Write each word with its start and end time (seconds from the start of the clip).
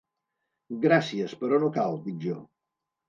Gràcies, 0.85 1.35
però 1.43 1.59
no 1.65 1.71
cal, 1.79 2.01
dic 2.09 2.19
jo. 2.25 2.39